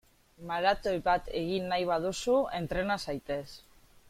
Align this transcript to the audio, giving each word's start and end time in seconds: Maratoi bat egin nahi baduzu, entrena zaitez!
Maratoi 0.51 0.93
bat 1.07 1.29
egin 1.41 1.69
nahi 1.75 1.87
baduzu, 1.93 2.39
entrena 2.65 2.99
zaitez! 3.09 3.43